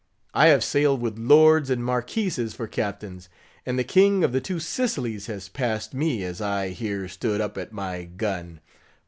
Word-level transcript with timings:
I 0.33 0.47
have 0.47 0.63
sailed 0.63 0.99
with 0.99 1.19
lords 1.19 1.69
and 1.69 1.83
marquises 1.85 2.55
for 2.55 2.65
captains; 2.65 3.29
and 3.67 3.77
the 3.77 3.83
King 3.83 4.23
of 4.23 4.31
the 4.31 4.41
Two 4.41 4.59
Sicilies 4.59 5.27
has 5.27 5.47
passed 5.47 5.93
me, 5.93 6.23
as 6.23 6.41
I 6.41 6.69
here 6.69 7.07
stood 7.07 7.39
up 7.39 7.55
at 7.55 7.71
my 7.71 8.05
gun. 8.05 8.61